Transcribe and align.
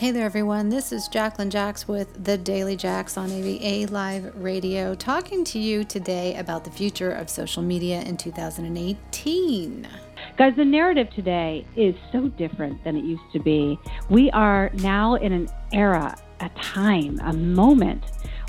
Hey 0.00 0.12
there, 0.12 0.24
everyone. 0.24 0.70
This 0.70 0.92
is 0.92 1.08
Jacqueline 1.08 1.50
Jax 1.50 1.86
with 1.86 2.24
the 2.24 2.38
Daily 2.38 2.74
Jax 2.74 3.18
on 3.18 3.30
AVA 3.30 3.92
Live 3.92 4.34
Radio, 4.34 4.94
talking 4.94 5.44
to 5.44 5.58
you 5.58 5.84
today 5.84 6.36
about 6.36 6.64
the 6.64 6.70
future 6.70 7.10
of 7.10 7.28
social 7.28 7.62
media 7.62 8.00
in 8.00 8.16
2018. 8.16 9.88
Guys, 10.38 10.56
the 10.56 10.64
narrative 10.64 11.10
today 11.10 11.66
is 11.76 11.94
so 12.12 12.28
different 12.28 12.82
than 12.82 12.96
it 12.96 13.04
used 13.04 13.30
to 13.34 13.40
be. 13.40 13.78
We 14.08 14.30
are 14.30 14.70
now 14.72 15.16
in 15.16 15.34
an 15.34 15.50
era, 15.70 16.16
a 16.40 16.48
time, 16.62 17.20
a 17.22 17.34
moment 17.34 18.02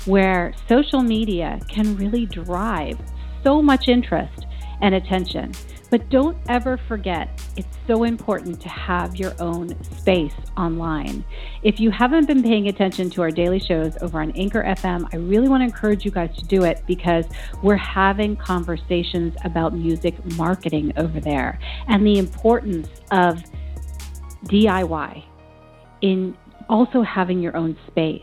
where 0.06 0.54
social 0.70 1.02
media 1.02 1.60
can 1.68 1.98
really 1.98 2.24
drive 2.24 2.98
so 3.44 3.60
much 3.60 3.88
interest 3.88 4.46
and 4.82 4.94
attention. 4.94 5.52
But 5.90 6.08
don't 6.08 6.38
ever 6.48 6.78
forget, 6.88 7.28
it's 7.56 7.76
so 7.86 8.04
important 8.04 8.60
to 8.62 8.68
have 8.70 9.16
your 9.16 9.34
own 9.38 9.82
space 9.84 10.32
online. 10.56 11.22
If 11.62 11.80
you 11.80 11.90
haven't 11.90 12.26
been 12.26 12.42
paying 12.42 12.68
attention 12.68 13.10
to 13.10 13.20
our 13.22 13.30
daily 13.30 13.60
shows 13.60 13.96
over 14.00 14.22
on 14.22 14.30
Anchor 14.32 14.62
FM, 14.62 15.06
I 15.12 15.16
really 15.16 15.48
want 15.48 15.60
to 15.60 15.64
encourage 15.66 16.06
you 16.06 16.10
guys 16.10 16.34
to 16.38 16.46
do 16.46 16.64
it 16.64 16.82
because 16.86 17.26
we're 17.62 17.76
having 17.76 18.36
conversations 18.36 19.34
about 19.44 19.74
music 19.74 20.14
marketing 20.36 20.94
over 20.96 21.20
there 21.20 21.58
and 21.88 22.06
the 22.06 22.18
importance 22.18 22.88
of 23.10 23.42
DIY 24.46 25.24
in 26.00 26.34
also 26.70 27.02
having 27.02 27.40
your 27.40 27.54
own 27.54 27.76
space. 27.86 28.22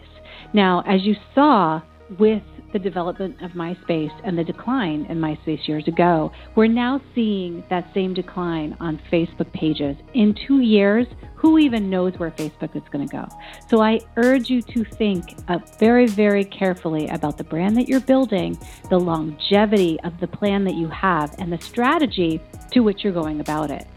Now, 0.54 0.82
as 0.88 1.04
you 1.04 1.16
saw 1.36 1.82
with 2.18 2.42
the 2.72 2.80
development 2.80 3.42
of 3.42 3.52
MySpace 3.52 4.12
and 4.24 4.38
the 4.38 4.44
decline 4.44 5.06
in 5.06 5.20
MySpace 5.20 5.68
years 5.68 5.88
ago, 5.88 6.32
we're 6.56 6.68
now 6.68 7.02
seeing 7.16 7.64
that 7.70 7.92
same 7.94 8.14
decline 8.14 8.76
on 8.80 9.00
Facebook 9.12 9.52
pages. 9.54 9.96
In 10.14 10.36
two 10.48 10.60
years, 10.62 11.08
who 11.36 11.58
even 11.58 11.90
knows 11.90 12.14
where 12.18 12.32
Facebook 12.32 12.76
is 12.76 12.84
going 12.92 13.08
to 13.08 13.12
go? 13.12 13.28
So 13.70 13.82
I 13.82 14.00
urge 14.18 14.50
you 14.50 14.62
to 14.62 14.84
think 14.84 15.38
uh, 15.48 15.60
very, 15.80 16.06
very 16.06 16.44
carefully 16.44 17.08
about 17.08 17.38
the 17.38 17.44
brand 17.44 17.78
that 17.78 17.88
you're 17.88 18.02
building, 18.02 18.58
the 18.90 19.00
longevity 19.00 20.00
of 20.04 20.20
the 20.20 20.28
plan 20.28 20.64
that 20.66 20.76
you 20.76 20.88
have, 20.90 21.36
and 21.40 21.52
the 21.52 21.62
strategy 21.62 22.42
to 22.72 22.82
which 22.82 23.04
you're 23.04 23.14
going 23.14 23.40
about 23.40 23.72
it. 23.72 23.88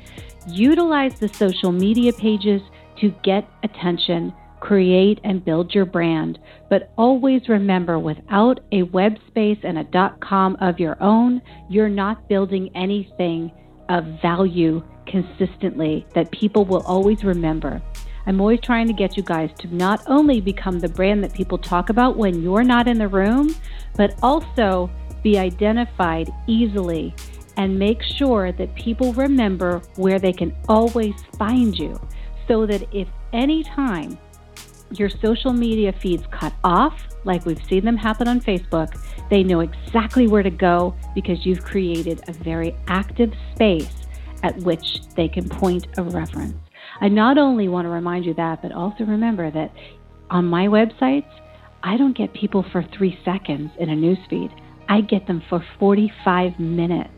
Utilize 0.46 1.18
the 1.18 1.28
social 1.28 1.72
media 1.72 2.12
pages 2.12 2.62
to 3.00 3.10
get 3.22 3.48
attention 3.62 4.32
create 4.62 5.18
and 5.24 5.44
build 5.44 5.74
your 5.74 5.84
brand. 5.84 6.38
But 6.70 6.92
always 6.96 7.48
remember 7.48 7.98
without 7.98 8.60
a 8.70 8.84
web 8.84 9.16
space 9.26 9.58
and 9.64 9.76
a 9.76 9.84
dot 9.84 10.20
.com 10.20 10.56
of 10.60 10.78
your 10.78 10.96
own, 11.02 11.42
you're 11.68 11.88
not 11.88 12.28
building 12.28 12.70
anything 12.76 13.50
of 13.88 14.04
value 14.22 14.80
consistently 15.04 16.06
that 16.14 16.30
people 16.30 16.64
will 16.64 16.82
always 16.82 17.24
remember. 17.24 17.82
I'm 18.24 18.40
always 18.40 18.60
trying 18.60 18.86
to 18.86 18.92
get 18.92 19.16
you 19.16 19.24
guys 19.24 19.50
to 19.58 19.74
not 19.74 20.00
only 20.06 20.40
become 20.40 20.78
the 20.78 20.88
brand 20.88 21.24
that 21.24 21.34
people 21.34 21.58
talk 21.58 21.90
about 21.90 22.16
when 22.16 22.40
you're 22.40 22.62
not 22.62 22.86
in 22.86 22.98
the 22.98 23.08
room, 23.08 23.56
but 23.96 24.14
also 24.22 24.88
be 25.24 25.38
identified 25.38 26.30
easily 26.46 27.12
and 27.56 27.76
make 27.76 28.00
sure 28.00 28.52
that 28.52 28.72
people 28.76 29.12
remember 29.14 29.82
where 29.96 30.20
they 30.20 30.32
can 30.32 30.54
always 30.68 31.14
find 31.36 31.76
you 31.76 32.00
so 32.46 32.64
that 32.64 32.86
if 32.94 33.08
any 33.32 33.64
time 33.64 34.16
your 34.98 35.08
social 35.08 35.52
media 35.52 35.92
feeds 35.92 36.24
cut 36.30 36.52
off, 36.64 37.00
like 37.24 37.46
we've 37.46 37.64
seen 37.66 37.84
them 37.84 37.96
happen 37.96 38.28
on 38.28 38.40
Facebook, 38.40 38.98
they 39.30 39.42
know 39.42 39.60
exactly 39.60 40.26
where 40.26 40.42
to 40.42 40.50
go 40.50 40.94
because 41.14 41.46
you've 41.46 41.64
created 41.64 42.22
a 42.28 42.32
very 42.32 42.74
active 42.88 43.32
space 43.54 43.92
at 44.42 44.56
which 44.58 45.00
they 45.16 45.28
can 45.28 45.48
point 45.48 45.86
a 45.96 46.02
reference. 46.02 46.56
I 47.00 47.08
not 47.08 47.38
only 47.38 47.68
want 47.68 47.86
to 47.86 47.90
remind 47.90 48.24
you 48.24 48.34
that, 48.34 48.62
but 48.62 48.72
also 48.72 49.04
remember 49.04 49.50
that 49.50 49.72
on 50.30 50.46
my 50.46 50.66
websites, 50.66 51.30
I 51.82 51.96
don't 51.96 52.16
get 52.16 52.32
people 52.32 52.64
for 52.70 52.82
three 52.96 53.18
seconds 53.24 53.70
in 53.78 53.90
a 53.90 53.94
newsfeed. 53.94 54.52
I 54.88 55.00
get 55.00 55.26
them 55.26 55.42
for 55.48 55.64
45 55.78 56.58
minutes 56.60 57.10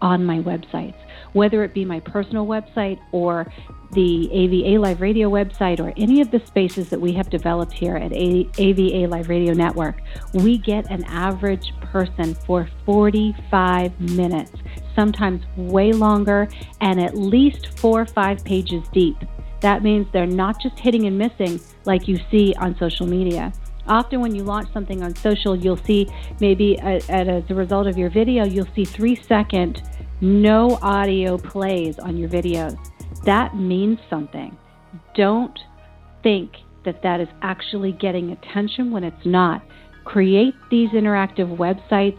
on 0.00 0.24
my 0.24 0.38
websites, 0.38 0.96
whether 1.32 1.64
it 1.64 1.74
be 1.74 1.84
my 1.84 2.00
personal 2.00 2.46
website 2.46 3.00
or 3.12 3.52
the 3.92 4.32
AVA 4.32 4.80
Live 4.80 5.00
Radio 5.00 5.28
website 5.28 5.78
or 5.78 5.92
any 5.96 6.20
of 6.20 6.30
the 6.30 6.40
spaces 6.46 6.88
that 6.88 7.00
we 7.00 7.12
have 7.12 7.28
developed 7.28 7.72
here 7.72 7.96
at 7.96 8.12
AVA 8.12 9.06
Live 9.06 9.28
Radio 9.28 9.52
Network, 9.52 10.00
we 10.32 10.58
get 10.58 10.90
an 10.90 11.04
average 11.04 11.72
person 11.80 12.34
for 12.34 12.68
45 12.86 14.00
minutes, 14.00 14.52
sometimes 14.96 15.42
way 15.56 15.92
longer, 15.92 16.48
and 16.80 17.00
at 17.00 17.16
least 17.16 17.78
four 17.78 18.00
or 18.00 18.06
five 18.06 18.42
pages 18.44 18.82
deep. 18.92 19.16
That 19.60 19.82
means 19.82 20.06
they're 20.12 20.26
not 20.26 20.60
just 20.60 20.78
hitting 20.78 21.06
and 21.06 21.16
missing 21.16 21.60
like 21.84 22.08
you 22.08 22.18
see 22.30 22.54
on 22.58 22.76
social 22.78 23.06
media. 23.06 23.52
Often, 23.86 24.20
when 24.20 24.34
you 24.34 24.42
launch 24.42 24.72
something 24.72 25.02
on 25.02 25.14
social, 25.14 25.56
you'll 25.56 25.76
see 25.76 26.08
maybe 26.40 26.78
as 26.78 27.08
a 27.10 27.54
result 27.54 27.86
of 27.86 27.98
your 27.98 28.10
video, 28.10 28.44
you'll 28.44 28.68
see 28.74 28.84
three 28.84 29.16
second 29.16 29.82
no 30.22 30.78
audio 30.80 31.36
plays 31.36 31.98
on 31.98 32.16
your 32.16 32.30
videos 32.30 32.78
that 33.24 33.56
means 33.56 33.98
something. 34.10 34.56
Don't 35.14 35.58
think 36.22 36.52
that 36.84 37.02
that 37.02 37.20
is 37.20 37.28
actually 37.40 37.92
getting 37.92 38.32
attention 38.32 38.90
when 38.90 39.04
it's 39.04 39.24
not. 39.24 39.62
Create 40.04 40.54
these 40.70 40.90
interactive 40.90 41.56
websites 41.56 42.18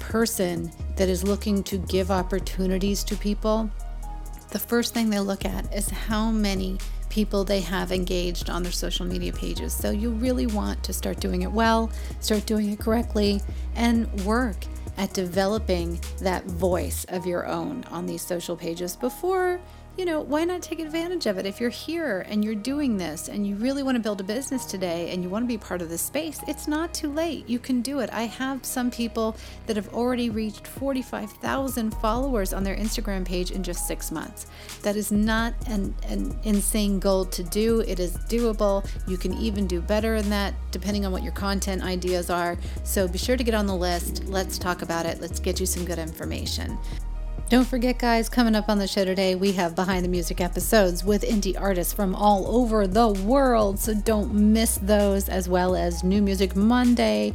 person 0.01 0.73
that 0.97 1.09
is 1.09 1.23
looking 1.23 1.63
to 1.63 1.79
give 1.79 2.11
opportunities 2.11 3.05
to 3.05 3.15
people 3.15 3.71
the 4.57 4.69
first 4.69 4.95
thing 4.95 5.11
they 5.11 5.21
look 5.21 5.45
at 5.45 5.71
is 5.75 5.91
how 5.91 6.31
many 6.31 6.79
people 7.11 7.45
they 7.45 7.61
have 7.61 7.93
engaged 7.93 8.49
on 8.49 8.63
their 8.63 8.73
social 8.73 9.05
media 9.05 9.31
pages. 9.31 9.75
So 9.75 9.91
you 9.91 10.09
really 10.09 10.47
want 10.47 10.83
to 10.85 10.95
start 10.95 11.21
doing 11.21 11.43
it 11.43 11.53
well, 11.53 11.91
start 12.21 12.47
doing 12.47 12.73
it 12.73 12.79
correctly, 12.79 13.43
and 13.75 14.11
work 14.23 14.57
at 14.97 15.13
developing 15.13 16.01
that 16.23 16.47
voice 16.47 17.05
of 17.11 17.27
your 17.27 17.47
own 17.47 17.85
on 17.91 18.07
these 18.07 18.23
social 18.23 18.57
pages 18.57 18.97
before 18.97 19.61
you 19.97 20.05
know, 20.05 20.21
why 20.21 20.45
not 20.45 20.61
take 20.61 20.79
advantage 20.79 21.25
of 21.27 21.39
it? 21.39 21.47
If 21.47 21.59
you're 21.59 21.71
here 21.71 22.27
and 22.29 22.45
you're 22.45 22.55
doing 22.55 22.99
this 22.99 23.29
and 23.29 23.47
you 23.47 23.57
really 23.57 23.83
want 23.83 23.97
to 23.97 24.03
build 24.03 24.21
a 24.21 24.25
business 24.25 24.67
today 24.67 25.11
and 25.11 25.23
you 25.23 25.31
want 25.31 25.45
to 25.45 25.49
be 25.49 25.57
part 25.57 25.81
of 25.81 25.89
this 25.89 26.03
space, 26.03 26.39
it's 26.47 26.69
not 26.69 26.93
too 26.93 27.11
late. 27.11 27.49
You 27.49 27.59
can 27.59 27.81
do 27.81 28.01
it. 28.01 28.11
I 28.13 28.25
have 28.25 28.65
some 28.67 28.91
people 28.91 29.37
that 29.67 29.77
have 29.77 29.93
already 29.95 30.29
reached 30.29 30.67
45,000 30.67 31.95
followers 31.95 32.53
on 32.53 32.63
their 32.63 32.77
Instagram 32.77 33.25
page 33.25 33.51
in 33.51 33.63
just 33.63 33.87
six 33.87 34.13
months. 34.13 34.47
That 34.83 34.97
is 34.97 35.11
not 35.11 35.55
an, 35.67 35.95
an 36.07 36.39
insane 36.45 37.01
goal 37.01 37.25
to 37.27 37.43
do. 37.43 37.81
It 37.81 37.99
is 37.99 38.19
doable. 38.29 38.87
You 39.09 39.17
can 39.17 39.33
even 39.35 39.67
do 39.67 39.81
better 39.81 40.21
than 40.21 40.31
that 40.31 40.53
depending 40.73 41.07
on 41.07 41.13
what 41.13 41.23
your 41.23 41.33
content 41.33 41.83
ideas 41.83 42.29
are. 42.29 42.59
So 42.85 43.09
be 43.09 43.17
sure 43.17 43.37
to 43.37 43.45
get 43.45 43.55
on 43.55 43.67
the 43.67 43.77
list. 43.77 44.25
Let's 44.27 44.59
talk 44.59 44.83
about 44.83 45.07
it. 45.07 45.23
Let's 45.23 45.41
get 45.41 45.59
you 45.59 45.65
some 45.65 45.87
good 45.87 45.99
information. 45.99 46.79
Don't 47.49 47.65
forget, 47.65 47.97
guys, 48.01 48.29
coming 48.29 48.57
up 48.57 48.69
on 48.69 48.79
the 48.79 48.89
show 48.89 49.05
today, 49.05 49.37
we 49.37 49.53
have 49.53 49.77
behind 49.77 50.05
the 50.05 50.09
music 50.09 50.41
episodes 50.41 51.05
with 51.05 51.23
indie 51.23 51.59
artists 51.59 51.93
from 51.93 52.13
all 52.13 52.45
over 52.49 52.89
the 52.89 53.07
world. 53.07 53.79
So 53.79 53.95
don't 53.95 54.35
miss 54.35 54.79
those, 54.79 55.29
as 55.29 55.49
well 55.49 55.77
as 55.77 56.03
New 56.03 56.21
Music 56.23 56.57
Monday, 56.57 57.35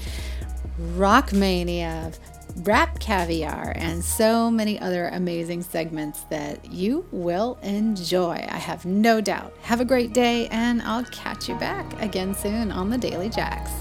Rock 0.96 1.32
Mania, 1.32 2.12
Rap 2.58 3.00
Caviar, 3.00 3.72
and 3.78 4.04
so 4.04 4.52
many 4.52 4.78
other 4.82 5.08
amazing 5.08 5.62
segments 5.62 6.24
that 6.24 6.70
you 6.70 7.06
will 7.14 7.58
enjoy. 7.64 8.46
I 8.50 8.58
have 8.58 8.84
no 8.84 9.22
doubt. 9.22 9.56
Have 9.62 9.80
a 9.80 9.86
great 9.86 10.12
day, 10.12 10.50
and 10.50 10.82
I'll 10.82 11.06
catch 11.06 11.48
you 11.48 11.56
back 11.56 11.90
again 12.02 12.36
soon 12.36 12.70
on 12.70 12.90
the 12.90 12.98
Daily 12.98 13.30
Jax. 13.30 13.72